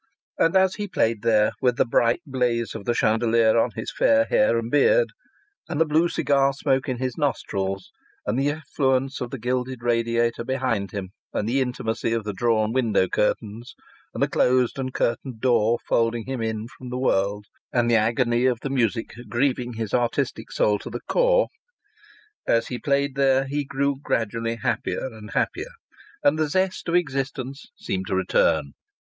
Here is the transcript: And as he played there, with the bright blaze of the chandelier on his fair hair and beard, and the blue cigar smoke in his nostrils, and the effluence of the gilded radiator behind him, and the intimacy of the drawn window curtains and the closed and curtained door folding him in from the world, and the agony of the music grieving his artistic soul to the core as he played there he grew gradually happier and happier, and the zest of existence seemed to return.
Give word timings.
And 0.39 0.55
as 0.55 0.73
he 0.73 0.87
played 0.87 1.21
there, 1.21 1.51
with 1.61 1.77
the 1.77 1.85
bright 1.85 2.23
blaze 2.25 2.73
of 2.73 2.85
the 2.85 2.95
chandelier 2.95 3.55
on 3.59 3.69
his 3.75 3.91
fair 3.95 4.25
hair 4.25 4.57
and 4.57 4.71
beard, 4.71 5.09
and 5.69 5.79
the 5.79 5.85
blue 5.85 6.09
cigar 6.09 6.53
smoke 6.53 6.89
in 6.89 6.97
his 6.97 7.19
nostrils, 7.19 7.91
and 8.25 8.39
the 8.39 8.49
effluence 8.49 9.21
of 9.21 9.29
the 9.29 9.37
gilded 9.37 9.83
radiator 9.83 10.43
behind 10.43 10.89
him, 10.89 11.09
and 11.33 11.47
the 11.47 11.61
intimacy 11.61 12.13
of 12.13 12.23
the 12.23 12.33
drawn 12.33 12.73
window 12.73 13.07
curtains 13.07 13.75
and 14.11 14.23
the 14.23 14.27
closed 14.27 14.79
and 14.79 14.91
curtained 14.91 15.39
door 15.39 15.77
folding 15.87 16.25
him 16.25 16.41
in 16.41 16.65
from 16.67 16.89
the 16.89 16.97
world, 16.97 17.45
and 17.71 17.87
the 17.87 17.95
agony 17.95 18.47
of 18.47 18.61
the 18.61 18.71
music 18.71 19.13
grieving 19.29 19.73
his 19.73 19.93
artistic 19.93 20.51
soul 20.51 20.79
to 20.79 20.89
the 20.89 21.01
core 21.01 21.47
as 22.47 22.69
he 22.69 22.79
played 22.79 23.13
there 23.13 23.45
he 23.45 23.63
grew 23.63 23.97
gradually 24.01 24.55
happier 24.55 25.05
and 25.13 25.29
happier, 25.35 25.69
and 26.23 26.39
the 26.39 26.49
zest 26.49 26.89
of 26.89 26.95
existence 26.95 27.67
seemed 27.77 28.07
to 28.07 28.15
return. 28.15 28.73